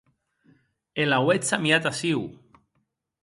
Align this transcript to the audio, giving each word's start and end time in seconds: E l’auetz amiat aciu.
E 1.01 1.03
l’auetz 1.09 1.49
amiat 1.55 1.85
aciu. 1.91 2.21